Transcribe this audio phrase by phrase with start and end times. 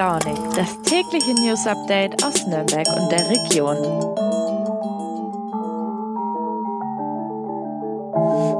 [0.00, 3.76] Launig, das tägliche News Update aus Nürnberg und der Region.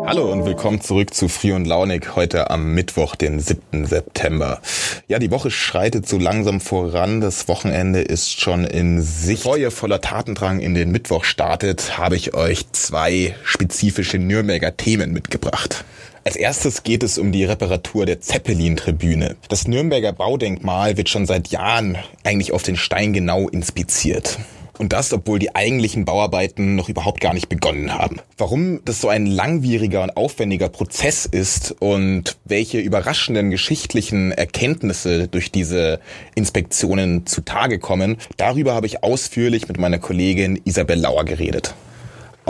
[0.07, 3.87] Hallo und willkommen zurück zu Früh und Launig heute am Mittwoch, den 7.
[3.87, 4.61] September.
[5.09, 7.23] Ja, die Woche schreitet so langsam voran.
[7.23, 9.45] Das Wochenende ist schon in Sicht.
[9.45, 15.11] Bevor ihr voller Tatendrang in den Mittwoch startet, habe ich euch zwei spezifische Nürnberger Themen
[15.15, 15.87] mitgebracht.
[16.23, 19.37] Als erstes geht es um die Reparatur der Zeppelin-Tribüne.
[19.49, 24.39] Das Nürnberger Baudenkmal wird schon seit Jahren eigentlich auf den Stein genau inspiziert.
[24.77, 28.19] Und das, obwohl die eigentlichen Bauarbeiten noch überhaupt gar nicht begonnen haben.
[28.37, 35.51] Warum das so ein langwieriger und aufwendiger Prozess ist und welche überraschenden geschichtlichen Erkenntnisse durch
[35.51, 36.01] diese
[36.35, 41.75] Inspektionen zutage kommen, darüber habe ich ausführlich mit meiner Kollegin Isabel Lauer geredet.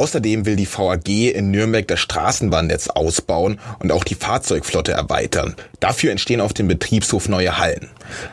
[0.01, 5.57] Außerdem will die VAG in Nürnberg das Straßenbahnnetz ausbauen und auch die Fahrzeugflotte erweitern.
[5.79, 7.91] Dafür entstehen auf dem Betriebshof neue Hallen.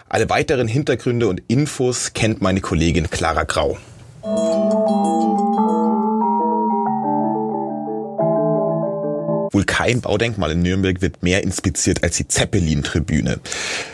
[0.08, 3.78] Alle weiteren Hintergründe und Infos kennt meine Kollegin Clara Grau.
[9.58, 13.40] Wohl kein Baudenkmal in Nürnberg wird mehr inspiziert als die Zeppelin-Tribüne.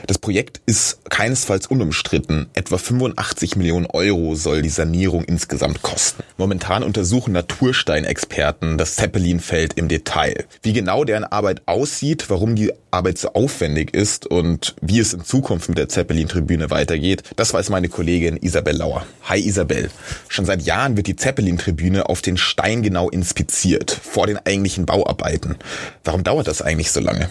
[0.08, 2.48] Das Projekt ist keinesfalls unumstritten.
[2.54, 6.22] Etwa 85 Millionen Euro soll die Sanierung insgesamt kosten.
[6.36, 10.44] Momentan untersuchen Natursteinexperten das Zeppelin-Feld im Detail.
[10.64, 15.24] Wie genau deren Arbeit aussieht, warum die Arbeit so aufwendig ist und wie es in
[15.24, 19.06] Zukunft mit der Zeppelin-Tribüne weitergeht, das weiß meine Kollegin Isabel Lauer.
[19.24, 19.90] Hi Isabel.
[20.28, 25.53] Schon seit Jahren wird die Zeppelin-Tribüne auf den Stein genau inspiziert, vor den eigentlichen Bauarbeiten.
[26.04, 27.30] Warum dauert das eigentlich so lange?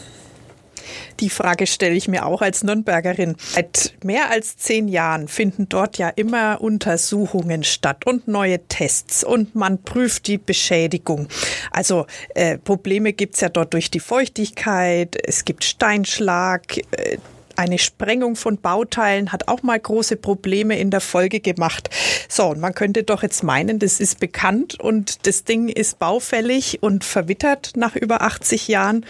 [1.20, 3.36] Die Frage stelle ich mir auch als Nürnbergerin.
[3.38, 9.54] Seit mehr als zehn Jahren finden dort ja immer Untersuchungen statt und neue Tests und
[9.54, 11.28] man prüft die Beschädigung.
[11.70, 16.78] Also äh, Probleme gibt's ja dort durch die Feuchtigkeit, es gibt Steinschlag.
[16.78, 17.18] Äh,
[17.62, 21.90] eine Sprengung von Bauteilen hat auch mal große Probleme in der Folge gemacht.
[22.28, 26.82] So, und man könnte doch jetzt meinen, das ist bekannt und das Ding ist baufällig
[26.82, 29.06] und verwittert nach über 80 Jahren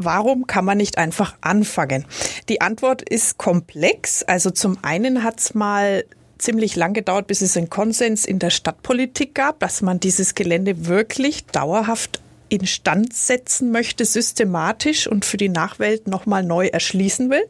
[0.00, 2.04] warum kann man nicht einfach anfangen?
[2.48, 4.22] Die Antwort ist komplex.
[4.22, 6.04] Also zum einen hat es mal
[6.38, 10.86] ziemlich lang gedauert, bis es einen Konsens in der Stadtpolitik gab, dass man dieses Gelände
[10.86, 17.46] wirklich dauerhaft instand setzen möchte, systematisch und für die Nachwelt nochmal neu erschließen will.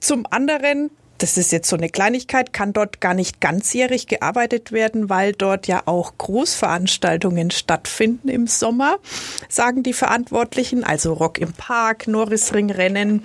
[0.00, 5.08] Zum anderen das ist jetzt so eine Kleinigkeit, kann dort gar nicht ganzjährig gearbeitet werden,
[5.08, 8.98] weil dort ja auch Großveranstaltungen stattfinden im Sommer,
[9.48, 13.22] sagen die Verantwortlichen, also Rock im Park, Norrisringrennen.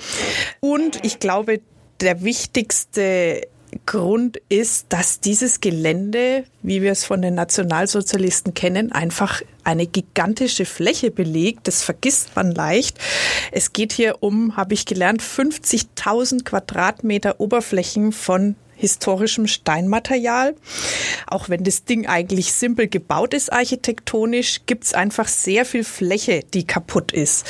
[0.61, 1.59] Und ich glaube,
[1.99, 3.47] der wichtigste
[3.85, 10.65] Grund ist, dass dieses Gelände, wie wir es von den Nationalsozialisten kennen, einfach eine gigantische
[10.65, 11.67] Fläche belegt.
[11.67, 12.97] Das vergisst man leicht.
[13.51, 20.55] Es geht hier um, habe ich gelernt, 50.000 Quadratmeter Oberflächen von historischem Steinmaterial.
[21.27, 26.41] Auch wenn das Ding eigentlich simpel gebaut ist architektonisch, gibt es einfach sehr viel Fläche,
[26.53, 27.45] die kaputt ist.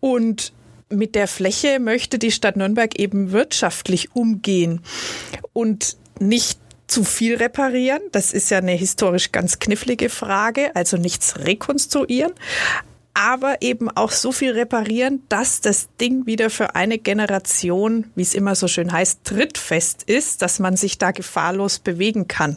[0.00, 0.52] Und
[0.92, 4.80] mit der Fläche möchte die Stadt Nürnberg eben wirtschaftlich umgehen
[5.52, 8.02] und nicht zu viel reparieren.
[8.12, 12.32] Das ist ja eine historisch ganz knifflige Frage, also nichts rekonstruieren,
[13.14, 18.34] aber eben auch so viel reparieren, dass das Ding wieder für eine Generation, wie es
[18.34, 22.56] immer so schön heißt, trittfest ist, dass man sich da gefahrlos bewegen kann.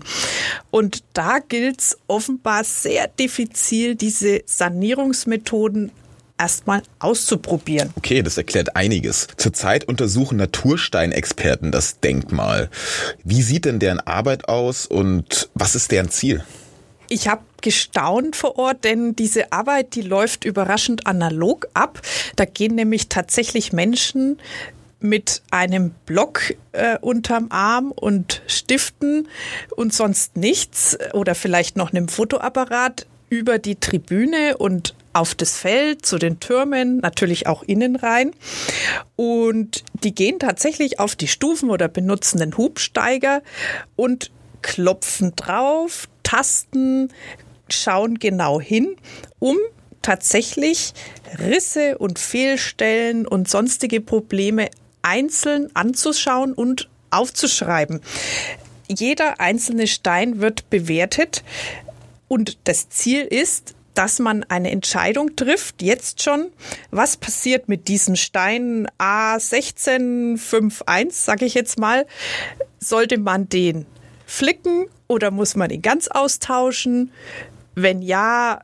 [0.72, 5.92] Und da gilt es offenbar sehr diffizil, diese Sanierungsmethoden
[6.38, 7.92] erstmal auszuprobieren.
[7.96, 9.28] Okay, das erklärt einiges.
[9.38, 12.70] Zurzeit untersuchen Natursteinexperten das Denkmal.
[13.24, 16.44] Wie sieht denn deren Arbeit aus und was ist deren Ziel?
[17.08, 22.02] Ich habe gestaunt vor Ort, denn diese Arbeit, die läuft überraschend analog ab.
[22.36, 24.40] Da gehen nämlich tatsächlich Menschen
[25.00, 29.28] mit einem Block äh, unterm Arm und Stiften
[29.76, 36.06] und sonst nichts oder vielleicht noch einem Fotoapparat über die Tribüne und auf das Feld,
[36.06, 38.32] zu den Türmen, natürlich auch innen rein.
[39.16, 43.42] Und die gehen tatsächlich auf die Stufen oder benutzen den Hubsteiger
[43.96, 44.32] und
[44.62, 47.14] klopfen drauf, tasten,
[47.70, 48.96] schauen genau hin,
[49.40, 49.58] um
[50.02, 50.94] tatsächlich
[51.40, 54.70] Risse und Fehlstellen und sonstige Probleme
[55.02, 58.02] einzeln anzuschauen und aufzuschreiben.
[58.88, 61.44] Jeder einzelne Stein wird bewertet
[62.28, 66.52] und das Ziel ist, dass man eine Entscheidung trifft, jetzt schon,
[66.92, 72.06] was passiert mit diesen Steinen A1651, sage ich jetzt mal,
[72.80, 73.88] sollte man den
[74.26, 77.12] flicken oder muss man ihn ganz austauschen?
[77.74, 78.62] Wenn ja,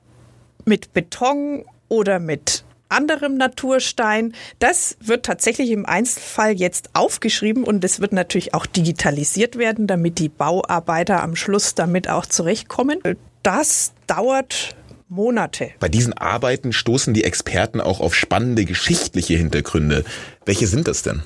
[0.65, 4.33] mit Beton oder mit anderem Naturstein.
[4.59, 10.19] Das wird tatsächlich im Einzelfall jetzt aufgeschrieben und es wird natürlich auch digitalisiert werden, damit
[10.19, 12.99] die Bauarbeiter am Schluss damit auch zurechtkommen.
[13.43, 14.75] Das dauert
[15.11, 15.71] Monate.
[15.79, 20.05] Bei diesen Arbeiten stoßen die Experten auch auf spannende geschichtliche Hintergründe.
[20.45, 21.21] Welche sind das denn?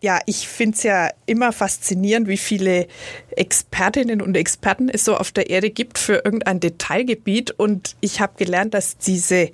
[0.00, 2.88] Ja, ich finde es ja immer faszinierend, wie viele
[3.30, 7.52] Expertinnen und Experten es so auf der Erde gibt für irgendein Detailgebiet.
[7.52, 9.50] Und ich habe gelernt, dass diese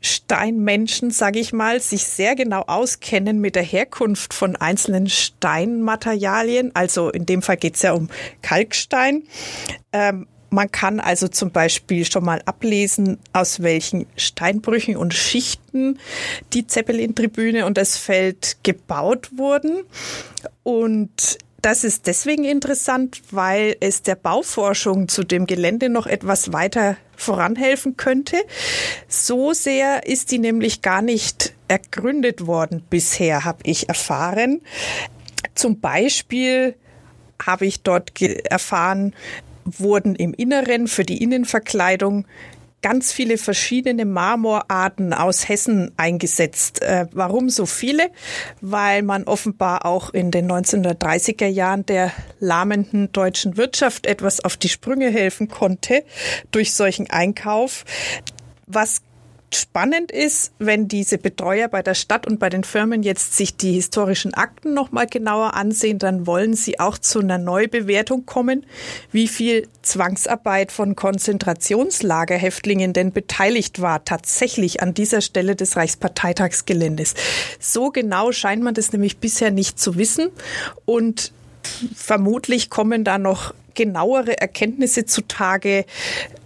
[0.00, 6.72] Steinmenschen, sage ich mal, sich sehr genau auskennen mit der Herkunft von einzelnen Steinmaterialien.
[6.74, 8.08] Also in dem Fall geht es ja um
[8.42, 9.24] Kalkstein.
[9.92, 15.98] Ähm, man kann also zum Beispiel schon mal ablesen, aus welchen Steinbrüchen und Schichten
[16.52, 19.84] die Zeppelin-Tribüne und das Feld gebaut wurden.
[20.62, 26.96] Und das ist deswegen interessant, weil es der Bauforschung zu dem Gelände noch etwas weiter
[27.16, 28.36] voranhelfen könnte.
[29.08, 34.62] So sehr ist die nämlich gar nicht ergründet worden bisher, habe ich erfahren.
[35.54, 36.76] Zum Beispiel
[37.44, 39.14] habe ich dort erfahren,
[39.78, 42.26] wurden im Inneren für die Innenverkleidung
[42.82, 46.80] ganz viele verschiedene Marmorarten aus Hessen eingesetzt.
[46.82, 48.10] Äh, warum so viele?
[48.60, 54.68] Weil man offenbar auch in den 1930er Jahren der lahmenden deutschen Wirtschaft etwas auf die
[54.68, 56.04] Sprünge helfen konnte
[56.52, 57.84] durch solchen Einkauf.
[58.66, 59.02] Was
[59.54, 63.72] spannend ist, wenn diese Betreuer bei der Stadt und bei den Firmen jetzt sich die
[63.72, 68.66] historischen Akten noch mal genauer ansehen, dann wollen sie auch zu einer Neubewertung kommen,
[69.10, 77.14] wie viel Zwangsarbeit von Konzentrationslagerhäftlingen denn beteiligt war tatsächlich an dieser Stelle des Reichsparteitagsgeländes.
[77.58, 80.28] So genau scheint man das nämlich bisher nicht zu wissen.
[80.84, 81.32] Und
[81.94, 85.84] vermutlich kommen da noch genauere Erkenntnisse zutage,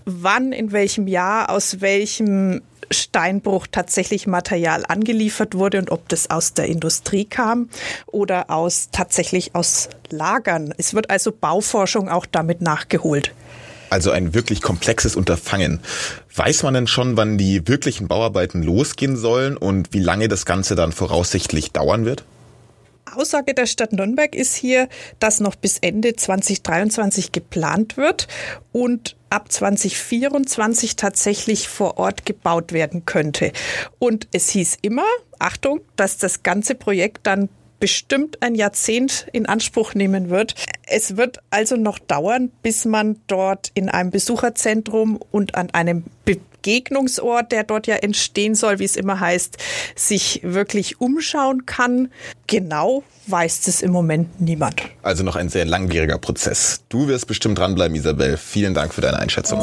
[0.04, 6.54] wann, in welchem Jahr, aus welchem Steinbruch tatsächlich Material angeliefert wurde und ob das aus
[6.54, 7.68] der Industrie kam
[8.06, 10.74] oder aus tatsächlich aus Lagern.
[10.76, 13.32] Es wird also Bauforschung auch damit nachgeholt.
[13.90, 15.80] Also ein wirklich komplexes Unterfangen.
[16.34, 20.74] Weiß man denn schon, wann die wirklichen Bauarbeiten losgehen sollen und wie lange das Ganze
[20.74, 22.24] dann voraussichtlich dauern wird?
[23.14, 24.88] Aussage der Stadt Nürnberg ist hier,
[25.18, 28.28] dass noch bis Ende 2023 geplant wird
[28.72, 33.52] und ab 2024 tatsächlich vor Ort gebaut werden könnte.
[33.98, 35.06] Und es hieß immer,
[35.38, 37.48] Achtung, dass das ganze Projekt dann
[37.82, 40.54] bestimmt ein Jahrzehnt in Anspruch nehmen wird.
[40.86, 47.50] Es wird also noch dauern, bis man dort in einem Besucherzentrum und an einem Begegnungsort,
[47.50, 49.56] der dort ja entstehen soll, wie es immer heißt,
[49.96, 52.12] sich wirklich umschauen kann.
[52.46, 54.82] Genau weiß es im Moment niemand.
[55.02, 56.84] Also noch ein sehr langwieriger Prozess.
[56.88, 58.36] Du wirst bestimmt dranbleiben, Isabel.
[58.36, 59.58] Vielen Dank für deine Einschätzung.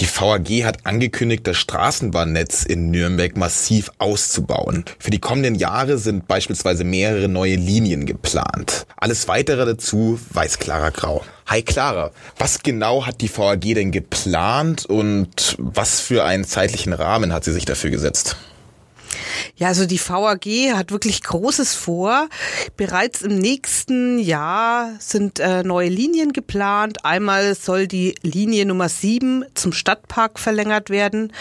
[0.00, 4.86] Die VAG hat angekündigt, das Straßenbahnnetz in Nürnberg massiv auszubauen.
[4.98, 8.86] Für die kommenden Jahre sind beispielsweise mehrere neue Linien geplant.
[8.96, 11.22] Alles weitere dazu weiß Clara Grau.
[11.48, 17.34] Hi Clara, was genau hat die VAG denn geplant und was für einen zeitlichen Rahmen
[17.34, 18.36] hat sie sich dafür gesetzt?
[19.60, 22.30] Ja, also die VAG hat wirklich Großes vor.
[22.78, 27.04] Bereits im nächsten Jahr sind äh, neue Linien geplant.
[27.04, 31.34] Einmal soll die Linie Nummer 7 zum Stadtpark verlängert werden.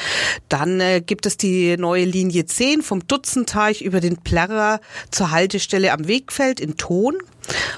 [0.50, 5.94] Dann äh, gibt es die neue Linie 10 vom Dutzenteich über den Plärrer zur Haltestelle
[5.94, 7.15] am Wegfeld in Thon.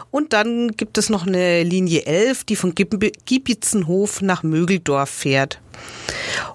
[0.09, 5.61] Und dann gibt es noch eine Linie 11, die von Giebitzenhof nach Mögeldorf fährt.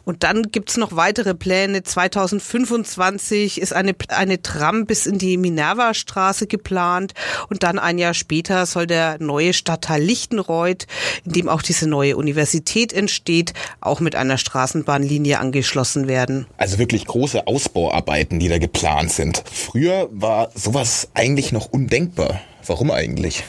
[0.04, 1.82] Und dann gibt's noch weitere Pläne.
[1.82, 7.12] 2025 ist eine, eine Tram bis in die Minerva-Straße geplant.
[7.48, 10.86] Und dann ein Jahr später soll der neue Stadtteil Lichtenreuth,
[11.24, 16.46] in dem auch diese neue Universität entsteht, auch mit einer Straßenbahnlinie angeschlossen werden.
[16.56, 19.42] Also wirklich große Ausbauarbeiten, die da geplant sind.
[19.52, 22.40] Früher war sowas eigentlich noch undenkbar.
[22.64, 23.44] Warum eigentlich?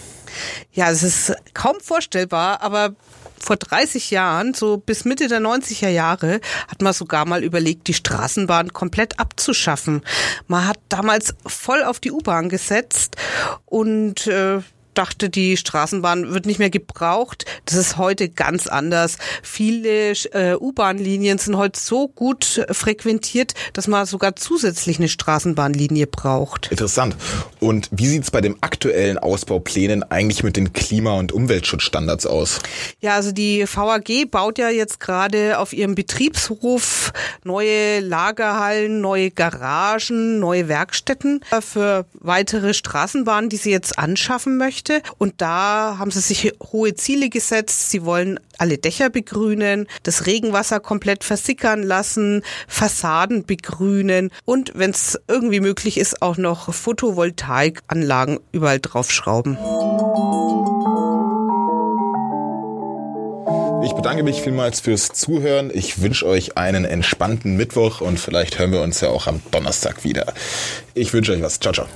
[0.72, 2.96] Ja, es ist kaum vorstellbar, aber
[3.40, 7.94] vor 30 Jahren, so bis Mitte der 90er Jahre, hat man sogar mal überlegt, die
[7.94, 10.02] Straßenbahn komplett abzuschaffen.
[10.48, 13.16] Man hat damals voll auf die U-Bahn gesetzt
[13.66, 14.60] und äh,
[14.98, 17.46] dachte, die Straßenbahn wird nicht mehr gebraucht.
[17.66, 19.18] Das ist heute ganz anders.
[19.44, 26.72] Viele äh, U-Bahn-Linien sind heute so gut frequentiert, dass man sogar zusätzlich eine Straßenbahnlinie braucht.
[26.72, 27.16] Interessant.
[27.60, 32.60] Und wie sieht es bei den aktuellen Ausbauplänen eigentlich mit den Klima- und Umweltschutzstandards aus?
[33.00, 37.14] Ja, also die VAG baut ja jetzt gerade auf ihrem Betriebshof
[37.44, 44.87] neue Lagerhallen, neue Garagen, neue Werkstätten für weitere Straßenbahnen, die sie jetzt anschaffen möchte.
[44.88, 45.02] Möchte.
[45.18, 47.90] Und da haben sie sich hohe Ziele gesetzt.
[47.90, 55.20] Sie wollen alle Dächer begrünen, das Regenwasser komplett versickern lassen, Fassaden begrünen und wenn es
[55.28, 59.58] irgendwie möglich ist, auch noch Photovoltaikanlagen überall draufschrauben.
[63.84, 65.72] Ich bedanke mich vielmals fürs Zuhören.
[65.74, 70.04] Ich wünsche euch einen entspannten Mittwoch und vielleicht hören wir uns ja auch am Donnerstag
[70.04, 70.34] wieder.
[70.96, 71.60] Ich wünsche euch was.
[71.60, 71.88] Ciao, ciao.